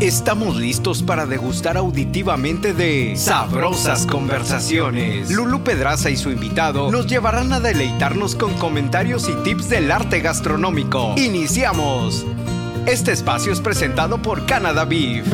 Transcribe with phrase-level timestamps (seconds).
[0.00, 5.28] Estamos listos para degustar auditivamente de sabrosas conversaciones.
[5.32, 10.20] Lulu Pedraza y su invitado nos llevarán a deleitarnos con comentarios y tips del arte
[10.20, 11.14] gastronómico.
[11.16, 12.24] Iniciamos.
[12.86, 15.26] Este espacio es presentado por Canada Beef.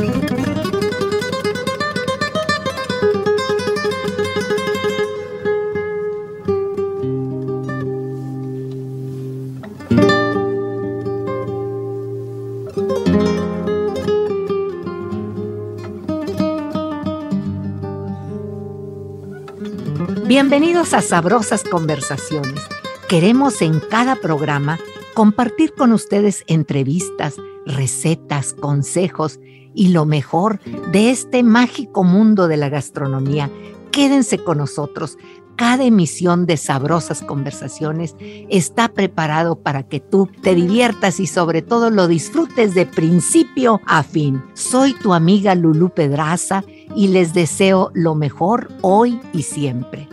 [20.47, 22.61] Bienvenidos a Sabrosas Conversaciones.
[23.09, 24.79] Queremos en cada programa
[25.15, 29.41] compartir con ustedes entrevistas, recetas, consejos
[29.75, 30.61] y lo mejor
[30.93, 33.51] de este mágico mundo de la gastronomía.
[33.91, 35.16] Quédense con nosotros.
[35.57, 41.88] Cada emisión de Sabrosas Conversaciones está preparado para que tú te diviertas y sobre todo
[41.88, 44.43] lo disfrutes de principio a fin.
[44.52, 50.07] Soy tu amiga Lulu Pedraza y les deseo lo mejor hoy y siempre.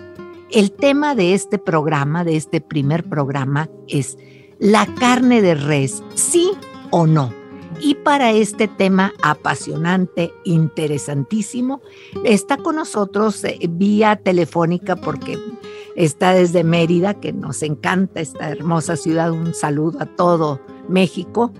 [0.51, 4.17] El tema de este programa, de este primer programa, es
[4.59, 6.51] la carne de res, sí
[6.89, 7.33] o no.
[7.79, 11.79] Y para este tema apasionante, interesantísimo,
[12.25, 15.39] está con nosotros eh, vía telefónica porque
[15.95, 19.31] está desde Mérida, que nos encanta esta hermosa ciudad.
[19.31, 21.53] Un saludo a todo México.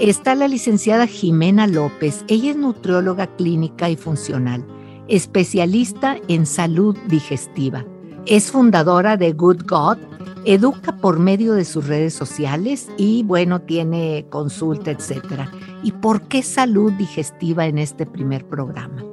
[0.00, 2.24] Está la licenciada Jimena López.
[2.28, 4.64] Ella es nutrióloga clínica y funcional,
[5.08, 7.84] especialista en salud digestiva
[8.26, 9.98] es fundadora de Good God,
[10.44, 15.50] educa por medio de sus redes sociales y bueno, tiene consulta, etcétera.
[15.82, 19.04] ¿Y por qué salud digestiva en este primer programa?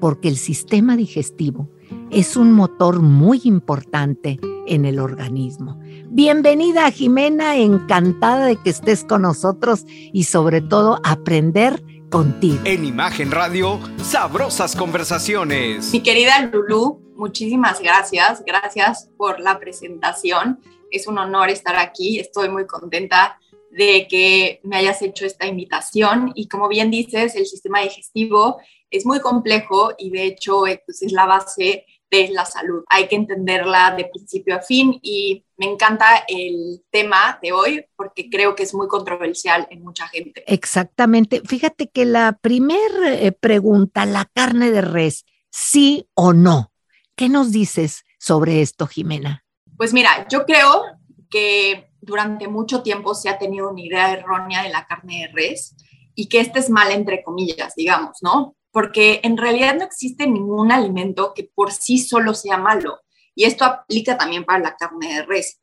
[0.00, 1.68] Porque el sistema digestivo
[2.10, 5.78] es un motor muy importante en el organismo.
[6.08, 12.60] Bienvenida Jimena, encantada de que estés con nosotros y sobre todo aprender contigo.
[12.64, 15.92] En Imagen Radio, sabrosas conversaciones.
[15.92, 18.44] Mi querida Lulu, muchísimas gracias.
[18.44, 20.60] Gracias por la presentación.
[20.90, 22.18] Es un honor estar aquí.
[22.18, 23.38] Estoy muy contenta
[23.70, 26.32] de que me hayas hecho esta invitación.
[26.34, 28.58] Y como bien dices, el sistema digestivo
[28.90, 32.84] es muy complejo y de hecho pues, es la base de la salud.
[32.88, 38.30] Hay que entenderla de principio a fin y me encanta el tema de hoy porque
[38.30, 40.44] creo que es muy controversial en mucha gente.
[40.46, 41.42] Exactamente.
[41.44, 46.72] Fíjate que la primera eh, pregunta, la carne de res, sí o no.
[47.16, 49.42] ¿Qué nos dices sobre esto, Jimena?
[49.78, 50.84] Pues mira, yo creo
[51.30, 55.74] que durante mucho tiempo se ha tenido una idea errónea de la carne de res
[56.14, 58.54] y que este es mal entre comillas, digamos, ¿no?
[58.70, 63.00] Porque en realidad no existe ningún alimento que por sí solo sea malo.
[63.34, 65.62] Y esto aplica también para la carne de res.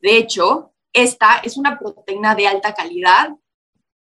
[0.00, 3.28] De hecho, esta es una proteína de alta calidad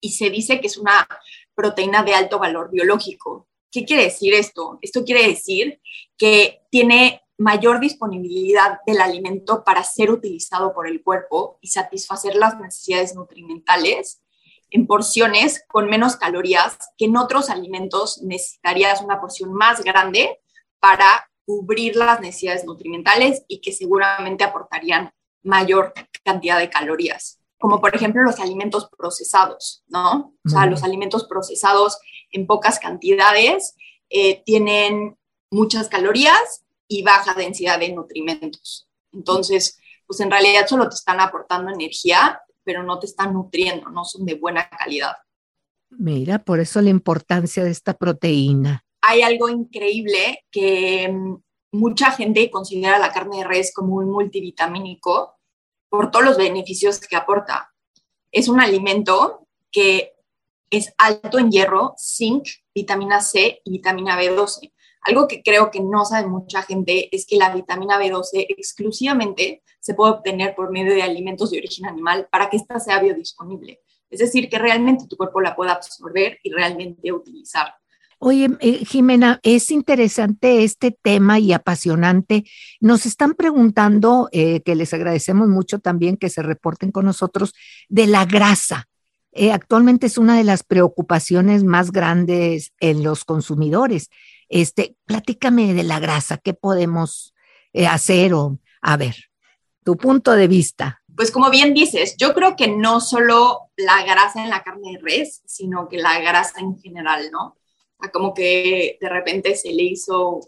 [0.01, 1.09] y se dice que es una
[1.55, 3.49] proteína de alto valor biológico.
[3.71, 4.79] ¿Qué quiere decir esto?
[4.83, 5.81] Esto quiere decir
[6.21, 12.61] que tiene mayor disponibilidad del alimento para ser utilizado por el cuerpo y satisfacer las
[12.61, 14.23] necesidades nutrimentales
[14.69, 20.39] en porciones con menos calorías que en otros alimentos necesitarías una porción más grande
[20.79, 27.97] para cubrir las necesidades nutrimentales y que seguramente aportarían mayor cantidad de calorías, como por
[27.97, 30.35] ejemplo los alimentos procesados, ¿no?
[30.45, 31.99] O sea, los alimentos procesados
[32.31, 33.75] en pocas cantidades,
[34.11, 35.17] eh, tienen
[35.51, 38.89] muchas calorías y baja densidad de nutrimentos.
[39.13, 44.05] Entonces, pues en realidad solo te están aportando energía, pero no te están nutriendo, no
[44.05, 45.17] son de buena calidad.
[45.91, 48.85] Mira, por eso la importancia de esta proteína.
[49.03, 55.39] Hay algo increíble que mm, mucha gente considera la carne de res como un multivitamínico
[55.89, 57.73] por todos los beneficios que aporta.
[58.31, 60.13] Es un alimento que
[60.71, 64.73] es alto en hierro, zinc, vitamina C y vitamina B12.
[65.03, 69.95] Algo que creo que no sabe mucha gente es que la vitamina B12 exclusivamente se
[69.95, 73.81] puede obtener por medio de alimentos de origen animal para que ésta sea biodisponible.
[74.11, 77.75] Es decir, que realmente tu cuerpo la pueda absorber y realmente utilizar.
[78.23, 82.45] Oye, eh, Jimena, es interesante este tema y apasionante.
[82.79, 87.55] Nos están preguntando, eh, que les agradecemos mucho también que se reporten con nosotros,
[87.89, 88.89] de la grasa.
[89.33, 94.11] Eh, actualmente es una de las preocupaciones más grandes en los consumidores.
[94.51, 97.35] Este, platícame de la grasa, ¿qué podemos
[97.73, 98.35] eh, hacer?
[98.35, 99.15] O, a ver,
[99.85, 101.03] tu punto de vista.
[101.17, 104.99] Pues como bien dices, yo creo que no solo la grasa en la carne de
[105.01, 107.57] res, sino que la grasa en general, ¿no?
[108.09, 110.41] como que de repente se le hizo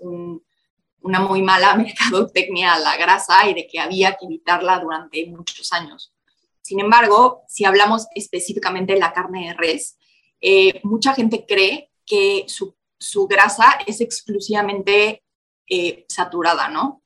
[1.03, 5.73] una muy mala mercadotecnia a la grasa y de que había que evitarla durante muchos
[5.73, 6.15] años.
[6.63, 9.99] Sin embargo, si hablamos específicamente de la carne de res,
[10.41, 12.75] eh, mucha gente cree que su,
[13.27, 15.23] grasa es exclusivamente
[15.69, 17.03] eh, saturada, ¿no?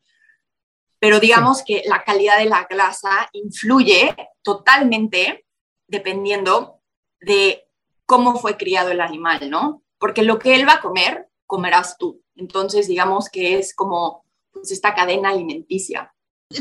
[0.99, 5.47] Pero digamos que la calidad de la grasa influye totalmente
[5.89, 6.81] dependiendo
[7.21, 7.69] de
[8.07, 9.83] cómo fue criado el animal, ¿no?
[9.99, 12.23] Porque lo que él va a comer, comerás tú.
[12.35, 16.13] Entonces, digamos que es como pues, esta cadena alimenticia.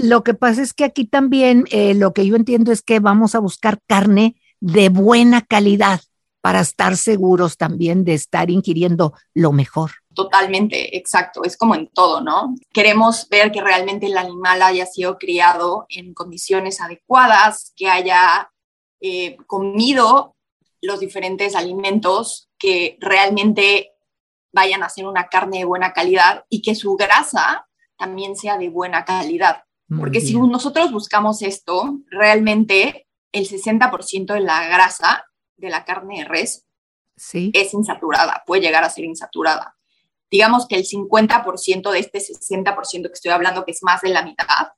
[0.02, 3.36] Lo que pasa es que aquí también eh, lo que yo entiendo es que vamos
[3.36, 6.02] a buscar carne de buena calidad
[6.45, 9.94] para estar seguros también de estar ingiriendo lo mejor.
[10.13, 11.44] Totalmente, exacto.
[11.44, 12.53] Es como en todo, ¿no?
[12.71, 18.51] Queremos ver que realmente el animal haya sido criado en condiciones adecuadas, que haya
[19.01, 20.36] eh, comido
[20.83, 23.94] los diferentes alimentos que realmente
[24.53, 27.68] vayan a ser una carne de buena calidad y que su grasa
[27.98, 29.63] también sea de buena calidad.
[29.89, 35.25] Porque si nosotros buscamos esto, realmente el 60% de la grasa
[35.57, 36.66] de la carne de res
[37.16, 37.52] sí.
[37.54, 39.75] es insaturada, puede llegar a ser insaturada.
[40.30, 44.24] Digamos que el 50% de este 60% que estoy hablando, que es más de la
[44.24, 44.74] mitad,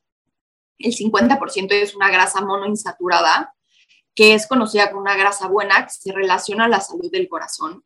[0.77, 3.55] el 50% es una grasa monoinsaturada,
[4.13, 7.83] que es conocida como una grasa buena, que se relaciona a la salud del corazón.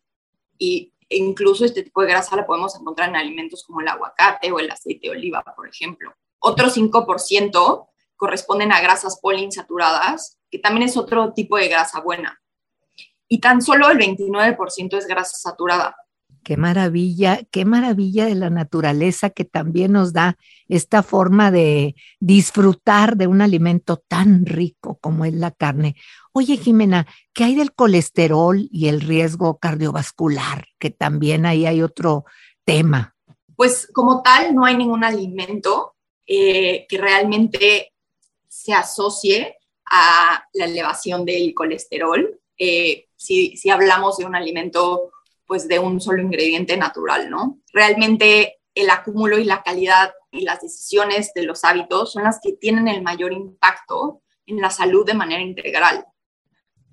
[0.57, 4.59] Y incluso este tipo de grasa la podemos encontrar en alimentos como el aguacate o
[4.59, 6.13] el aceite de oliva, por ejemplo.
[6.39, 12.40] Otro 5% corresponden a grasas poliinsaturadas, que también es otro tipo de grasa buena.
[13.31, 15.95] Y tan solo el 29% es grasa saturada.
[16.43, 20.37] Qué maravilla, qué maravilla de la naturaleza que también nos da
[20.67, 25.95] esta forma de disfrutar de un alimento tan rico como es la carne.
[26.33, 30.67] Oye, Jimena, ¿qué hay del colesterol y el riesgo cardiovascular?
[30.77, 32.25] Que también ahí hay otro
[32.65, 33.15] tema.
[33.55, 35.95] Pues como tal, no hay ningún alimento
[36.27, 37.93] eh, que realmente
[38.49, 39.55] se asocie
[39.85, 42.37] a la elevación del colesterol.
[42.57, 45.11] Eh, si, si, hablamos de un alimento,
[45.45, 47.59] pues de un solo ingrediente natural, ¿no?
[47.73, 52.53] Realmente el acúmulo y la calidad y las decisiones de los hábitos son las que
[52.53, 56.05] tienen el mayor impacto en la salud de manera integral.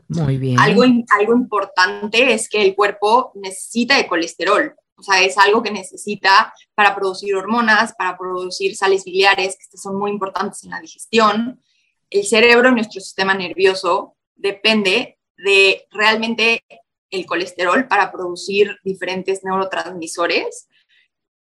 [0.09, 0.59] Muy bien.
[0.59, 4.75] Algo, algo importante es que el cuerpo necesita de colesterol.
[4.97, 9.97] O sea, es algo que necesita para producir hormonas, para producir sales biliares, que son
[9.97, 11.63] muy importantes en la digestión.
[12.11, 16.65] El cerebro y nuestro sistema nervioso depende de realmente
[17.11, 20.69] el colesterol para producir diferentes neurotransmisores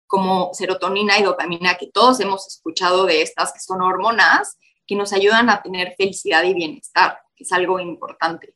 [0.06, 4.56] como serotonina y dopamina, que todos hemos escuchado de estas, que son hormonas
[4.86, 8.54] que nos ayudan a tener felicidad y bienestar, que es algo importante.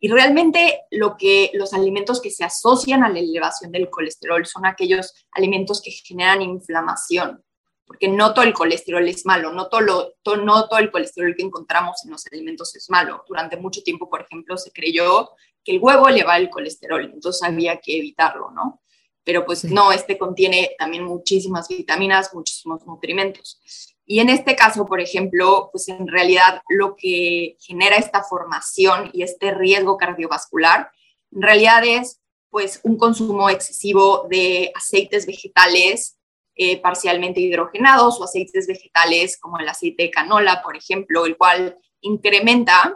[0.00, 4.64] Y realmente lo que los alimentos que se asocian a la elevación del colesterol son
[4.64, 7.44] aquellos alimentos que generan inflamación,
[7.90, 11.42] porque no todo el colesterol es malo, no todo, lo, no todo el colesterol que
[11.42, 13.24] encontramos en los alimentos es malo.
[13.26, 15.30] Durante mucho tiempo, por ejemplo, se creyó
[15.64, 18.80] que el huevo eleva el colesterol, entonces había que evitarlo, ¿no?
[19.24, 23.60] Pero pues no, este contiene también muchísimas vitaminas, muchísimos nutrimentos.
[24.06, 29.24] Y en este caso, por ejemplo, pues en realidad lo que genera esta formación y
[29.24, 30.92] este riesgo cardiovascular,
[31.32, 32.20] en realidad es
[32.50, 36.19] pues un consumo excesivo de aceites vegetales
[36.62, 41.78] eh, parcialmente hidrogenados o aceites vegetales como el aceite de canola, por ejemplo, el cual
[42.02, 42.92] incrementa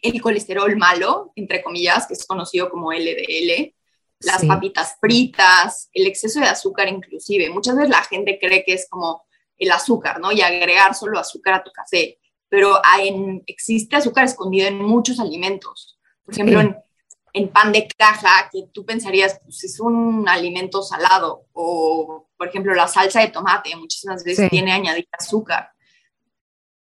[0.00, 3.74] el colesterol malo, entre comillas, que es conocido como LDL,
[4.20, 7.50] las papitas fritas, el exceso de azúcar inclusive.
[7.50, 9.26] Muchas veces la gente cree que es como
[9.58, 10.32] el azúcar, ¿no?
[10.32, 12.18] Y agregar solo azúcar a tu café.
[12.48, 15.98] Pero hay, existe azúcar escondido en muchos alimentos.
[16.24, 16.60] Por ejemplo,
[17.34, 21.44] en, pan de caja, que tú pensarías, pues es un alimento salado.
[21.52, 25.70] O, por ejemplo, la salsa de tomate, muchísimas veces tiene añadida azúcar.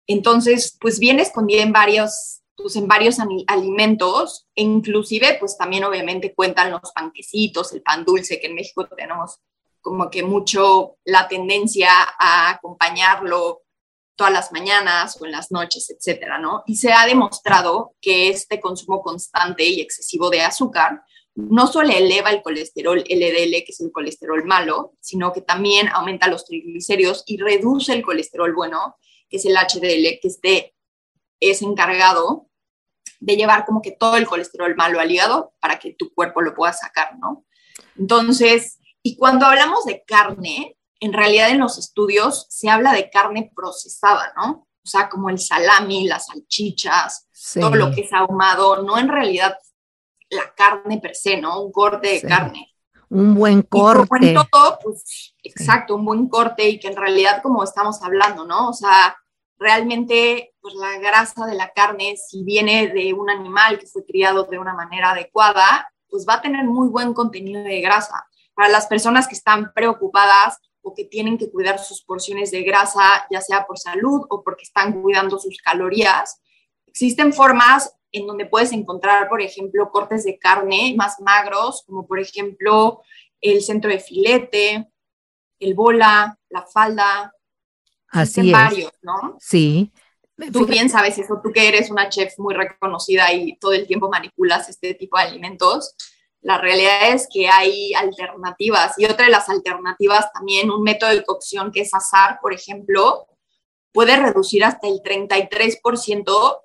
[0.07, 6.35] Entonces, pues viene escondida en varios, pues en varios alimentos, e inclusive, pues también obviamente
[6.35, 9.39] cuentan los panquecitos, el pan dulce, que en México tenemos
[9.81, 13.63] como que mucho la tendencia a acompañarlo
[14.15, 16.63] todas las mañanas o en las noches, etcétera, ¿no?
[16.67, 21.03] Y se ha demostrado que este consumo constante y excesivo de azúcar
[21.49, 26.29] no solo eleva el colesterol LDL, que es el colesterol malo, sino que también aumenta
[26.29, 28.97] los triglicéridos y reduce el colesterol bueno,
[29.29, 30.75] que es el HDL, que este
[31.41, 32.49] es encargado
[33.21, 36.55] de llevar como que todo el colesterol malo al hígado para que tu cuerpo lo
[36.55, 37.45] pueda sacar, ¿no?
[37.99, 43.51] Entonces, y cuando hablamos de carne, en realidad en los estudios se habla de carne
[43.55, 44.67] procesada, ¿no?
[44.83, 49.57] O sea, como el salami, las salchichas, todo lo que es ahumado, no en realidad
[50.31, 51.63] la carne per se, ¿no?
[51.63, 52.75] Un corte de carne.
[53.09, 54.35] Un buen corte.
[54.51, 58.69] todo, pues, exacto, un buen corte y que en realidad como estamos hablando, ¿no?
[58.69, 59.17] O sea,
[59.59, 64.45] realmente pues la grasa de la carne, si viene de un animal que fue criado
[64.45, 68.27] de una manera adecuada, pues va a tener muy buen contenido de grasa.
[68.55, 73.27] Para las personas que están preocupadas o que tienen que cuidar sus porciones de grasa,
[73.31, 76.41] ya sea por salud o porque están cuidando sus calorías,
[76.87, 82.19] existen formas en donde puedes encontrar, por ejemplo, cortes de carne más magros, como por
[82.19, 83.03] ejemplo
[83.41, 84.91] el centro de filete,
[85.59, 87.35] el bola, la falda.
[88.09, 88.53] Así es.
[88.53, 89.37] varios, ¿no?
[89.41, 89.93] Sí.
[90.53, 94.09] Tú bien sabes eso, tú que eres una chef muy reconocida y todo el tiempo
[94.09, 95.95] manipulas este tipo de alimentos.
[96.41, 101.25] La realidad es que hay alternativas y otra de las alternativas también, un método de
[101.25, 103.27] cocción que es asar, por ejemplo,
[103.93, 106.61] puede reducir hasta el 33%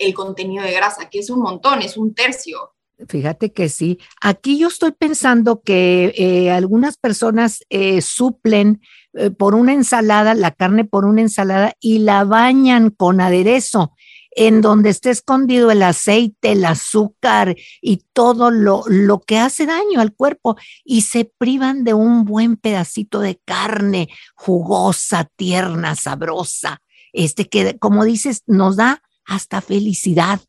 [0.00, 2.72] el contenido de grasa, que es un montón, es un tercio.
[3.08, 3.98] Fíjate que sí.
[4.20, 8.82] Aquí yo estoy pensando que eh, algunas personas eh, suplen
[9.14, 13.94] eh, por una ensalada, la carne por una ensalada y la bañan con aderezo
[14.32, 20.00] en donde esté escondido el aceite, el azúcar y todo lo, lo que hace daño
[20.00, 26.80] al cuerpo y se privan de un buen pedacito de carne jugosa, tierna, sabrosa,
[27.12, 30.40] este que, como dices, nos da hasta felicidad.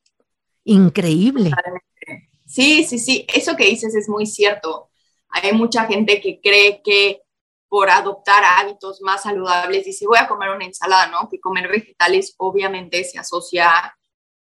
[0.63, 1.51] Increíble.
[2.47, 4.89] Sí, sí, sí, eso que dices es muy cierto.
[5.29, 7.21] Hay mucha gente que cree que
[7.69, 11.29] por adoptar hábitos más saludables, dice, voy a comer una ensalada, ¿no?
[11.29, 13.95] Que comer vegetales obviamente se asocia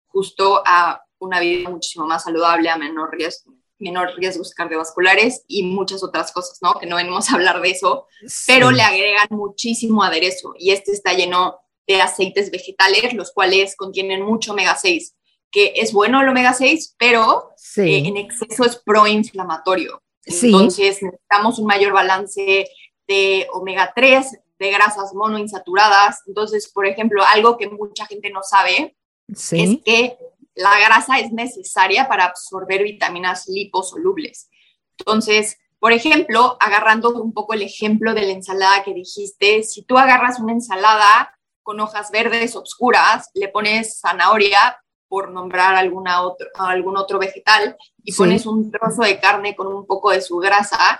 [0.08, 6.02] justo a una vida muchísimo más saludable, a menor riesgo, menor riesgos cardiovasculares y muchas
[6.02, 6.76] otras cosas, ¿no?
[6.80, 8.08] Que no venimos a hablar de eso,
[8.48, 14.22] pero le agregan muchísimo aderezo y este está lleno de aceites vegetales, los cuales contienen
[14.22, 15.16] mucho omega 6,
[15.50, 20.00] que es bueno el omega 6, pero eh, en exceso es proinflamatorio.
[20.24, 22.70] Entonces necesitamos un mayor balance
[23.08, 26.22] de omega 3, de grasas monoinsaturadas.
[26.28, 28.96] Entonces, por ejemplo, algo que mucha gente no sabe
[29.28, 30.16] es que
[30.54, 34.52] la grasa es necesaria para absorber vitaminas liposolubles.
[35.00, 39.98] Entonces, por ejemplo, agarrando un poco el ejemplo de la ensalada que dijiste, si tú
[39.98, 41.39] agarras una ensalada
[41.70, 44.76] con hojas verdes oscuras, le pones zanahoria,
[45.08, 49.86] por nombrar alguna otro, algún otro vegetal, y pones un trozo de carne con un
[49.86, 51.00] poco de su grasa,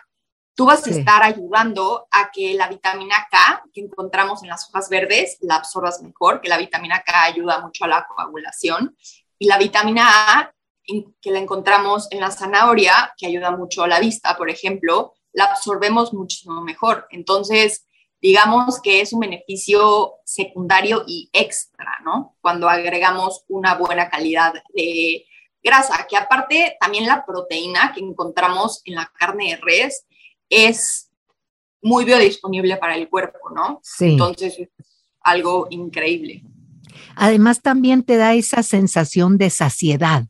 [0.54, 4.90] tú vas a estar ayudando a que la vitamina K que encontramos en las hojas
[4.90, 8.96] verdes la absorbas mejor, que la vitamina K ayuda mucho a la coagulación,
[9.40, 14.00] y la vitamina A que la encontramos en la zanahoria, que ayuda mucho a la
[14.00, 17.08] vista, por ejemplo, la absorbemos muchísimo mejor.
[17.10, 17.88] Entonces,
[18.22, 22.36] digamos que es un beneficio secundario y extra, ¿no?
[22.42, 25.26] Cuando agregamos una buena calidad de
[25.64, 30.06] grasa, que aparte también la proteína que encontramos en la carne de res
[30.50, 31.10] es
[31.82, 33.80] muy biodisponible para el cuerpo, ¿no?
[33.84, 34.12] Sí.
[34.12, 34.70] Entonces, es
[35.22, 36.44] algo increíble.
[37.16, 40.26] Además, también te da esa sensación de saciedad,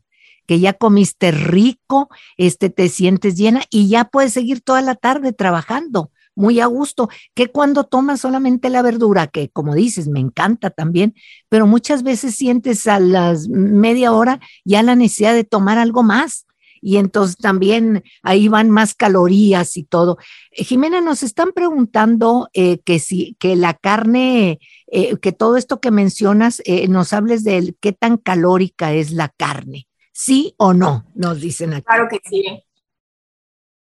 [0.46, 5.32] que ya comiste rico, este, te sientes llena y ya puedes seguir toda la tarde
[5.32, 10.70] trabajando muy a gusto, que cuando tomas solamente la verdura, que como dices, me encanta
[10.70, 11.14] también,
[11.48, 16.46] pero muchas veces sientes a las media hora ya la necesidad de tomar algo más
[16.80, 20.18] y entonces también ahí van más calorías y todo.
[20.50, 25.80] Eh, Jimena, nos están preguntando eh, que si que la carne, eh, que todo esto
[25.80, 29.86] que mencionas, nos hables de qué tan calórica es la carne.
[30.12, 31.06] ¿Sí o no?
[31.14, 31.84] Nos dicen aquí.
[31.84, 32.44] Claro que sí.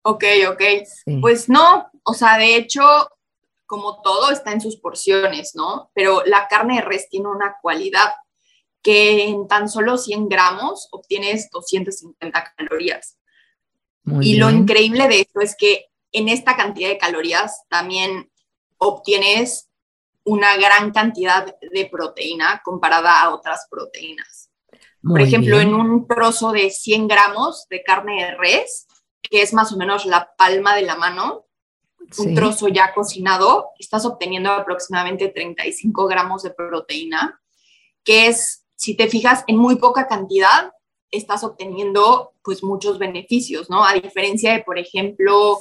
[0.02, 0.62] Ok, ok.
[1.20, 2.82] Pues no, o sea, de hecho,
[3.66, 5.90] como todo está en sus porciones, ¿no?
[5.94, 8.12] Pero la carne de res tiene una cualidad
[8.82, 13.18] que en tan solo 100 gramos obtienes 250 calorías.
[14.20, 18.30] y lo increíble de esto es que en esta cantidad de calorías también
[18.76, 19.70] obtienes
[20.24, 24.50] una gran cantidad de proteína comparada a otras proteínas.
[25.02, 28.86] Por ejemplo, en un trozo de 100 gramos de carne de res,
[29.22, 31.43] que es más o menos la palma de la mano,
[32.18, 37.40] un trozo ya cocinado, estás obteniendo aproximadamente 35 gramos de proteína,
[38.02, 40.72] que es si te fijas en muy poca cantidad,
[41.10, 43.84] estás obteniendo pues muchos beneficios, ¿no?
[43.84, 45.60] A diferencia de, por ejemplo,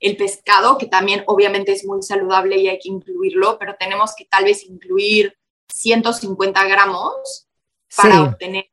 [0.00, 4.24] el pescado, que también obviamente es muy saludable y hay que incluirlo, pero tenemos que
[4.24, 5.36] tal vez incluir
[5.72, 7.48] 150 gramos
[7.96, 8.70] para obtener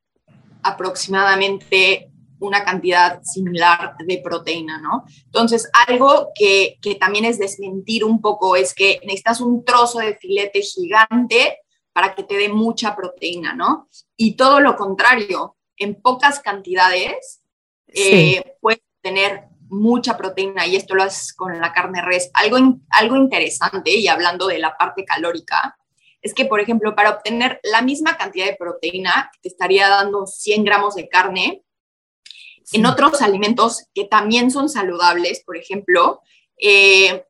[0.62, 2.11] aproximadamente
[2.42, 5.04] una cantidad similar de proteína, ¿no?
[5.24, 10.16] Entonces, algo que, que también es desmentir un poco es que necesitas un trozo de
[10.16, 11.58] filete gigante
[11.92, 13.88] para que te dé mucha proteína, ¿no?
[14.16, 17.42] Y todo lo contrario, en pocas cantidades
[17.88, 22.30] eh, puedes tener mucha proteína y esto lo haces con la carne res.
[22.34, 22.58] Algo,
[22.90, 25.76] algo interesante, y hablando de la parte calórica,
[26.20, 30.26] es que, por ejemplo, para obtener la misma cantidad de proteína, que te estaría dando
[30.26, 31.62] 100 gramos de carne,
[32.72, 36.20] En otros alimentos que también son saludables, por ejemplo,
[36.56, 37.24] eh,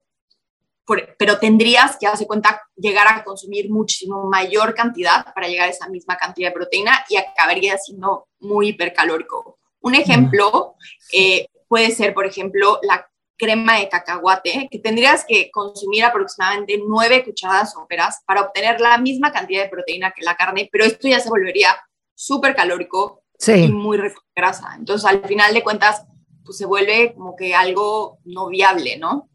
[1.18, 5.88] pero tendrías que, hace cuenta, llegar a consumir muchísimo mayor cantidad para llegar a esa
[5.88, 9.58] misma cantidad de proteína y acabaría siendo muy hipercalórico.
[9.80, 10.74] Un ejemplo
[11.12, 17.24] eh, puede ser, por ejemplo, la crema de cacahuate, que tendrías que consumir aproximadamente nueve
[17.24, 21.18] cucharadas soperas para obtener la misma cantidad de proteína que la carne, pero esto ya
[21.18, 21.76] se volvería
[22.14, 23.98] súper calórico y muy
[24.34, 24.74] grasa.
[24.76, 26.04] Entonces, al final de cuentas,
[26.44, 29.28] pues se vuelve como que algo no viable, ¿no?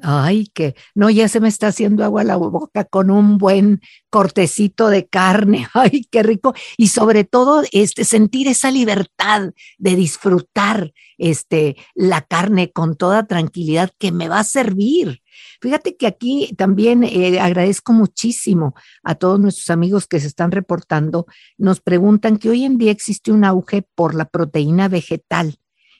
[0.00, 4.88] Ay, que no, ya se me está haciendo agua la boca con un buen cortecito
[4.88, 5.68] de carne.
[5.74, 6.54] Ay, qué rico.
[6.78, 13.90] Y sobre todo, este, sentir esa libertad de disfrutar este, la carne con toda tranquilidad
[13.98, 15.20] que me va a servir.
[15.60, 21.26] Fíjate que aquí también eh, agradezco muchísimo a todos nuestros amigos que se están reportando.
[21.58, 25.58] Nos preguntan que hoy en día existe un auge por la proteína vegetal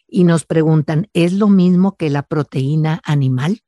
[0.09, 3.63] y nos preguntan, ¿es lo mismo que la proteína animal?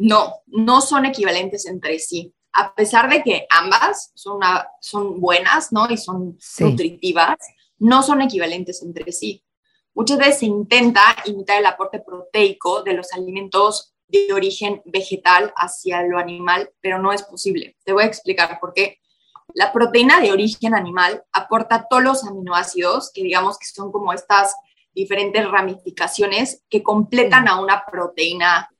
[0.00, 2.34] No, no son equivalentes entre sí.
[2.52, 4.40] A pesar de que ambas son,
[4.80, 5.90] son buenas, ¿no?
[5.90, 7.36] Y son nutritivas,
[7.78, 9.44] no son equivalentes entre sí.
[9.92, 16.02] Muchas veces se intenta imitar el aporte proteico de los alimentos de origen vegetal hacia
[16.02, 17.76] lo animal, pero no es posible.
[17.84, 19.00] Te voy a explicar por qué.
[19.52, 24.54] La proteína de origen animal aporta todos los aminoácidos, que digamos que son como estas
[24.94, 28.70] diferentes ramificaciones que completan a una proteína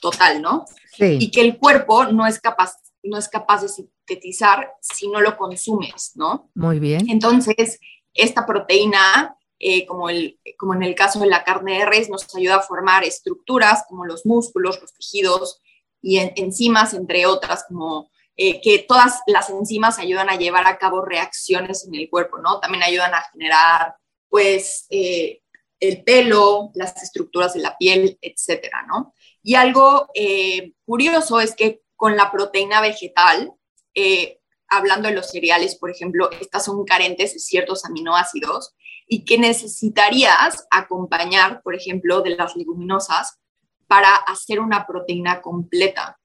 [0.00, 0.64] total, ¿no?
[0.96, 1.18] Sí.
[1.20, 5.36] Y que el cuerpo no es capaz, no es capaz de sintetizar si no lo
[5.36, 6.50] consumes, ¿no?
[6.54, 7.08] Muy bien.
[7.08, 7.78] Entonces,
[8.14, 12.34] esta proteína, eh, como, el, como en el caso de la carne de res, nos
[12.34, 15.60] ayuda a formar estructuras como los músculos, los tejidos
[16.02, 21.04] y enzimas, entre otras, como eh, que todas las enzimas ayudan a llevar a cabo
[21.04, 22.58] reacciones en el cuerpo, ¿no?
[22.58, 23.96] También ayudan a generar,
[24.28, 25.42] pues, eh,
[25.78, 29.14] el pelo, las estructuras de la piel, etcétera, ¿no?
[29.42, 33.52] Y algo eh, curioso es que con la proteína vegetal,
[33.94, 38.74] eh, hablando de los cereales, por ejemplo, estas son carentes de ciertos aminoácidos
[39.06, 43.38] y que necesitarías acompañar, por ejemplo, de las leguminosas
[43.86, 46.18] para hacer una proteína completa.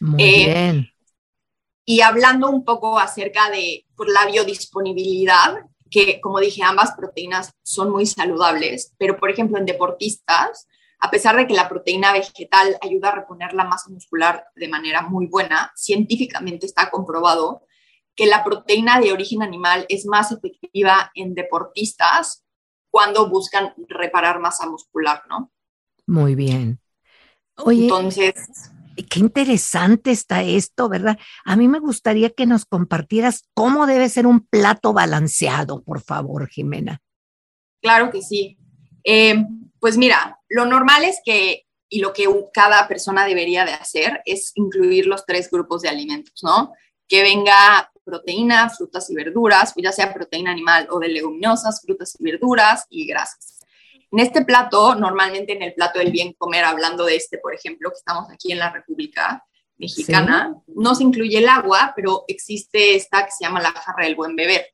[0.00, 0.88] Muy eh, bien.
[1.84, 5.58] Y hablando un poco acerca de por la biodisponibilidad,
[5.90, 10.66] que como dije, ambas proteínas son muy saludables, pero por ejemplo en deportistas,
[11.04, 15.02] a pesar de que la proteína vegetal ayuda a reponer la masa muscular de manera
[15.02, 17.66] muy buena, científicamente está comprobado
[18.14, 22.44] que la proteína de origen animal es más efectiva en deportistas
[22.88, 25.50] cuando buscan reparar masa muscular, ¿no?
[26.06, 26.78] Muy bien.
[27.56, 28.34] Oye, entonces,
[29.10, 31.18] qué interesante está esto, ¿verdad?
[31.44, 36.48] A mí me gustaría que nos compartieras cómo debe ser un plato balanceado, por favor,
[36.48, 37.02] Jimena.
[37.80, 38.56] Claro que sí.
[39.02, 39.44] Eh,
[39.82, 44.52] pues mira, lo normal es que, y lo que cada persona debería de hacer, es
[44.54, 46.72] incluir los tres grupos de alimentos, ¿no?
[47.08, 52.22] Que venga proteína, frutas y verduras, ya sea proteína animal o de leguminosas, frutas y
[52.22, 53.58] verduras y grasas.
[54.12, 57.90] En este plato, normalmente en el plato del bien comer, hablando de este, por ejemplo,
[57.90, 59.44] que estamos aquí en la República
[59.78, 64.14] Mexicana, no se incluye el agua, pero existe esta que se llama la jarra del
[64.14, 64.64] buen beber,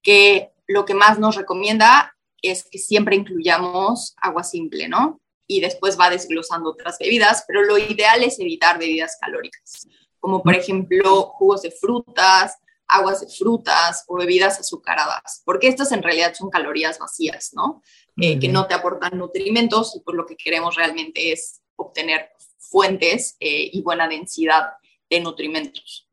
[0.00, 2.13] que lo que más nos recomienda
[2.50, 5.20] es que siempre incluyamos agua simple, ¿no?
[5.46, 9.86] Y después va desglosando otras bebidas, pero lo ideal es evitar bebidas calóricas,
[10.20, 16.02] como por ejemplo jugos de frutas, aguas de frutas o bebidas azucaradas, porque estas en
[16.02, 17.82] realidad son calorías vacías, ¿no?
[18.16, 23.36] Eh, que no te aportan nutrimentos y por lo que queremos realmente es obtener fuentes
[23.40, 24.70] eh, y buena densidad
[25.10, 26.08] de nutrimentos.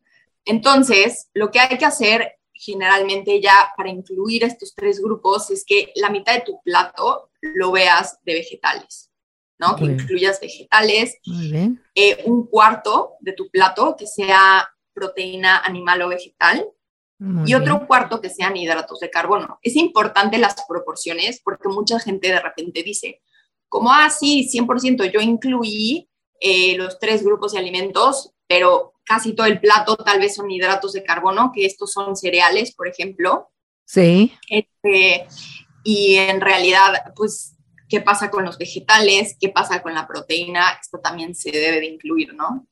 [0.46, 5.92] Entonces, lo que hay que hacer generalmente ya para incluir estos tres grupos es que
[5.96, 9.12] la mitad de tu plato lo veas de vegetales,
[9.60, 9.76] ¿no?
[9.76, 11.18] que incluyas vegetales.
[11.96, 16.68] Eh, un cuarto de tu plato que sea proteína animal o vegetal.
[17.46, 19.60] y otro cuarto que sean hidratos de carbono.
[19.62, 23.22] Es importante las proporciones porque mucha gente de repente dice,
[23.70, 29.46] como, ah, sí, 100%, yo incluí eh, los tres grupos de alimentos, pero casi todo
[29.46, 33.52] el plato tal vez son hidratos de carbono, que estos son cereales, por ejemplo.
[33.84, 34.32] Sí.
[34.48, 35.28] Este,
[35.84, 37.58] y en realidad, pues,
[37.90, 39.36] ¿qué pasa con los vegetales?
[39.38, 40.78] ¿Qué pasa con la proteína?
[40.82, 42.66] Esto también se debe de incluir, ¿no?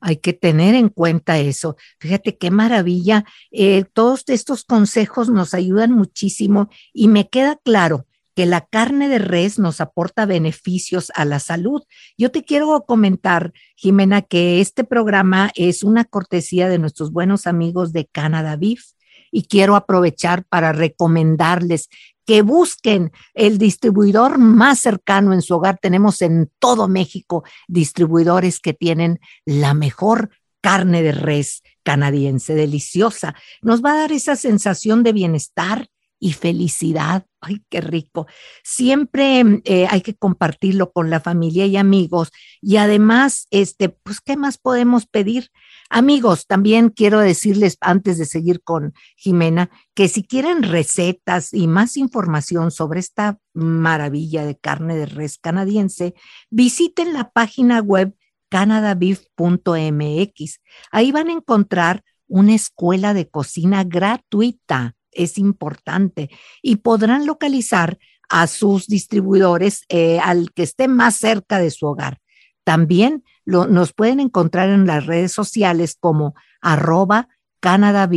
[0.00, 1.74] Hay que tener en cuenta eso.
[1.98, 3.24] Fíjate qué maravilla.
[3.50, 8.06] Eh, todos estos consejos nos ayudan muchísimo y me queda claro
[8.40, 11.82] que la carne de res nos aporta beneficios a la salud.
[12.16, 17.92] Yo te quiero comentar, Jimena, que este programa es una cortesía de nuestros buenos amigos
[17.92, 18.92] de Canada Beef
[19.30, 21.90] y quiero aprovechar para recomendarles
[22.24, 25.76] que busquen el distribuidor más cercano en su hogar.
[25.76, 30.30] Tenemos en todo México distribuidores que tienen la mejor
[30.62, 33.34] carne de res canadiense, deliciosa.
[33.60, 37.26] Nos va a dar esa sensación de bienestar y felicidad.
[37.40, 38.26] Ay, qué rico.
[38.62, 42.30] Siempre eh, hay que compartirlo con la familia y amigos.
[42.60, 45.48] Y además, este, pues, ¿qué más podemos pedir?
[45.88, 51.96] Amigos, también quiero decirles antes de seguir con Jimena que si quieren recetas y más
[51.96, 56.14] información sobre esta maravilla de carne de res canadiense,
[56.50, 58.14] visiten la página web
[58.50, 60.60] canadabeef.mx.
[60.90, 66.30] Ahí van a encontrar una escuela de cocina gratuita es importante
[66.62, 72.20] y podrán localizar a sus distribuidores eh, al que esté más cerca de su hogar.
[72.64, 78.08] También nos pueden encontrar en las redes sociales como arroba Canada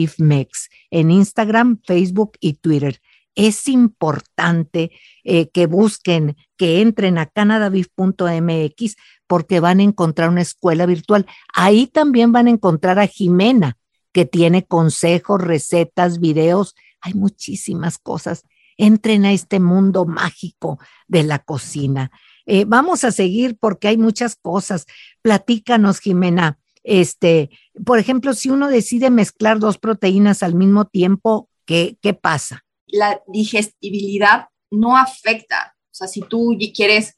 [0.91, 3.01] en Instagram, Facebook y Twitter.
[3.35, 4.91] Es importante
[5.23, 8.95] eh, que busquen, que entren a canadabeef.mx
[9.27, 11.25] porque van a encontrar una escuela virtual.
[11.53, 13.77] Ahí también van a encontrar a Jimena,
[14.13, 18.43] que tiene consejos, recetas, videos, hay muchísimas cosas.
[18.77, 22.11] Entren a este mundo mágico de la cocina.
[22.45, 24.85] Eh, vamos a seguir porque hay muchas cosas.
[25.21, 26.59] Platícanos, Jimena.
[26.83, 27.49] Este,
[27.85, 32.63] por ejemplo, si uno decide mezclar dos proteínas al mismo tiempo, ¿qué, qué pasa?
[32.87, 35.75] La digestibilidad no afecta.
[35.85, 37.15] O sea, si tú quieres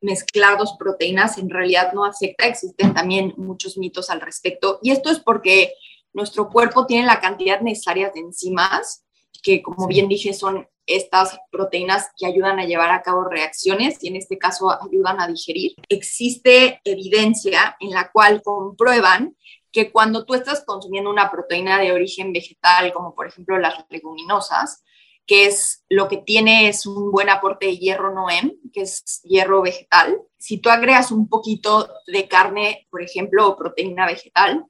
[0.00, 2.46] mezclar dos proteínas, en realidad no afecta.
[2.46, 4.78] Existen también muchos mitos al respecto.
[4.82, 5.72] Y esto es porque
[6.16, 9.04] nuestro cuerpo tiene la cantidad necesaria de enzimas,
[9.42, 14.08] que como bien dije son estas proteínas que ayudan a llevar a cabo reacciones y
[14.08, 15.74] en este caso ayudan a digerir.
[15.90, 19.36] Existe evidencia en la cual comprueban
[19.70, 24.82] que cuando tú estás consumiendo una proteína de origen vegetal, como por ejemplo las leguminosas,
[25.26, 29.60] que es lo que tiene es un buen aporte de hierro noem, que es hierro
[29.60, 30.18] vegetal.
[30.38, 34.64] Si tú agregas un poquito de carne, por ejemplo, o proteína vegetal,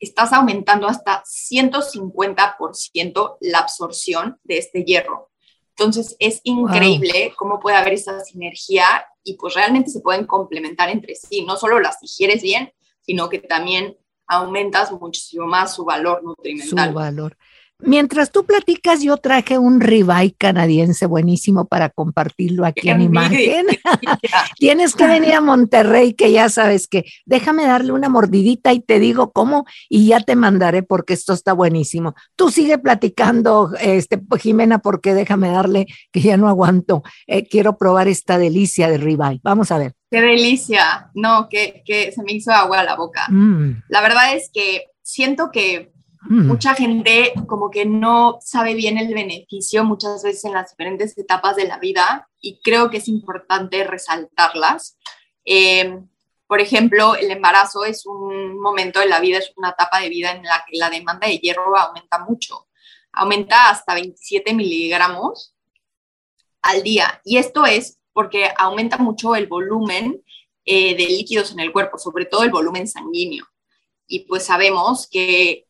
[0.00, 5.30] estás aumentando hasta 150% la absorción de este hierro.
[5.76, 8.86] Entonces es increíble cómo puede haber esa sinergia
[9.24, 11.44] y pues realmente se pueden complementar entre sí.
[11.44, 16.90] No solo las digieres bien, sino que también aumentas muchísimo más su valor nutrimental.
[16.90, 17.36] Su valor.
[17.80, 23.66] Mientras tú platicas, yo traje un ribeye canadiense buenísimo para compartirlo aquí en imagen.
[24.58, 29.00] Tienes que venir a Monterrey, que ya sabes que déjame darle una mordidita y te
[29.00, 32.14] digo cómo y ya te mandaré porque esto está buenísimo.
[32.36, 37.02] Tú sigue platicando, este, Jimena, porque déjame darle que ya no aguanto.
[37.26, 39.40] Eh, quiero probar esta delicia de ribeye.
[39.42, 39.94] Vamos a ver.
[40.10, 41.10] Qué delicia.
[41.14, 43.26] No, que, que se me hizo agua a la boca.
[43.28, 43.82] Mm.
[43.88, 45.93] La verdad es que siento que
[46.26, 46.46] Mm.
[46.46, 51.56] Mucha gente como que no sabe bien el beneficio muchas veces en las diferentes etapas
[51.56, 54.96] de la vida y creo que es importante resaltarlas.
[55.44, 56.08] Em,
[56.46, 60.32] por ejemplo, el embarazo es un momento de la vida, es una etapa de vida
[60.32, 62.68] en la que la demanda de hierro aumenta mucho.
[63.12, 65.54] Aumenta hasta 27 miligramos
[66.62, 67.20] al día.
[67.24, 70.22] Y esto es porque aumenta mucho el volumen
[70.64, 73.46] eh, de líquidos en el cuerpo, sobre todo el volumen sanguíneo
[74.06, 75.66] y pues sabemos que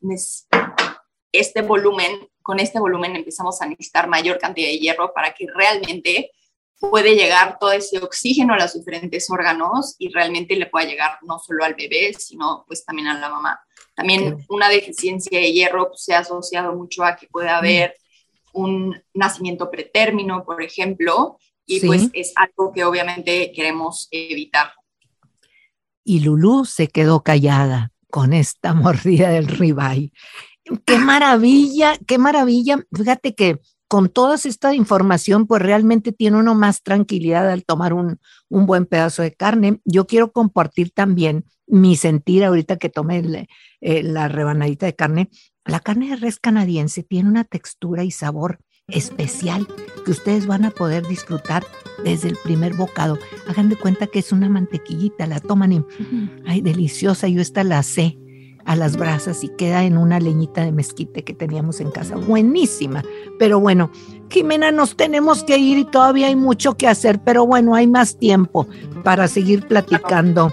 [1.33, 6.31] este volumen, con este volumen empezamos a necesitar mayor cantidad de hierro para que realmente
[6.79, 11.39] puede llegar todo ese oxígeno a los diferentes órganos y realmente le pueda llegar no
[11.39, 13.61] solo al bebé, sino pues también a la mamá.
[13.95, 17.97] También una deficiencia de hierro pues, se ha asociado mucho a que puede haber
[18.53, 24.73] un nacimiento pretérmino, por ejemplo, y pues es algo que obviamente queremos evitar.
[26.05, 30.13] Y Lulu se quedó callada con esta mordida del ribeye.
[30.87, 32.79] Qué maravilla, qué maravilla.
[32.93, 38.21] Fíjate que con toda esta información, pues realmente tiene uno más tranquilidad al tomar un,
[38.49, 39.81] un buen pedazo de carne.
[39.85, 43.49] Yo quiero compartir también mi sentir ahorita que tomé
[43.81, 45.29] eh, la rebanadita de carne.
[45.65, 49.67] La carne de res canadiense tiene una textura y sabor especial
[50.05, 51.65] que ustedes van a poder disfrutar
[52.05, 53.19] desde el primer bocado.
[53.49, 55.85] Hagan de cuenta que es una mantequillita, la toman y,
[56.47, 58.19] ay, deliciosa, yo esta la sé
[58.65, 62.17] a las brasas y queda en una leñita de mezquite que teníamos en casa.
[62.17, 63.03] Buenísima.
[63.39, 63.91] Pero bueno,
[64.31, 68.19] Jimena, nos tenemos que ir y todavía hay mucho que hacer, pero bueno, hay más
[68.19, 68.67] tiempo
[69.03, 70.53] para seguir platicando.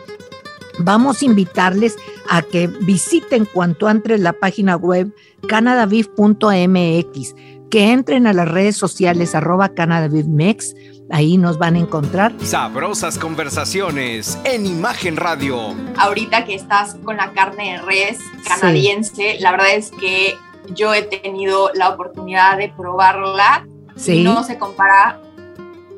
[0.80, 1.96] Vamos a invitarles
[2.30, 5.14] a que visiten cuanto antes la página web
[5.48, 7.36] canadaviv.mx
[7.72, 10.76] que entren a las redes sociales arroba CanadaVivMex,
[11.10, 12.34] ahí nos van a encontrar.
[12.44, 15.74] Sabrosas conversaciones en Imagen Radio.
[15.98, 20.36] Ahorita que estás con la carne de res canadiense, la verdad es que
[20.76, 23.66] yo he tenido la oportunidad de probarla
[24.06, 25.22] y no se compara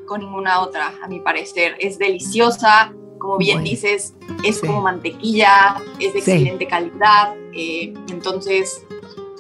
[0.08, 1.76] con ninguna otra, a mi parecer.
[1.80, 7.34] Es deliciosa, como bien dices, es como mantequilla, es de excelente calidad.
[7.54, 8.86] Eh, entonces,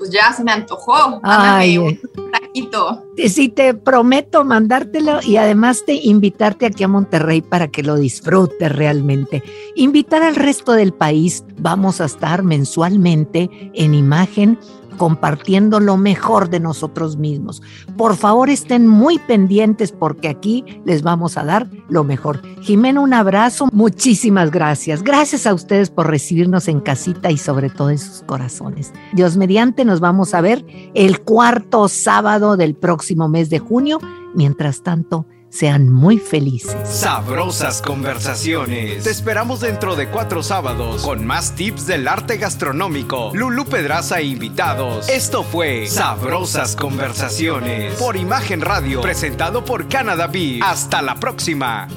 [0.03, 1.21] pues ya se me antojó.
[1.23, 1.97] Ay, un
[2.29, 3.05] taquito.
[3.15, 8.69] Sí, te prometo mandártelo y además de invitarte aquí a Monterrey para que lo disfrutes
[8.69, 9.41] realmente.
[9.77, 14.59] Invitar al resto del país, vamos a estar mensualmente en imagen
[14.93, 17.61] compartiendo lo mejor de nosotros mismos.
[17.97, 22.41] Por favor, estén muy pendientes porque aquí les vamos a dar lo mejor.
[22.61, 25.03] Jimena, un abrazo, muchísimas gracias.
[25.03, 28.93] Gracias a ustedes por recibirnos en casita y sobre todo en sus corazones.
[29.13, 33.99] Dios mediante, nos vamos a ver el cuarto sábado del próximo mes de junio.
[34.35, 36.89] Mientras tanto, sean muy felices.
[36.89, 39.03] Sabrosas conversaciones.
[39.03, 43.31] Te esperamos dentro de cuatro sábados con más tips del arte gastronómico.
[43.35, 45.07] Lulu Pedraza e invitados.
[45.09, 50.63] Esto fue Sabrosas conversaciones por Imagen Radio, presentado por Canada Beef.
[50.63, 51.87] Hasta la próxima.